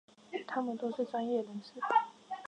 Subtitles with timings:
[0.47, 1.73] 他們都是專業人士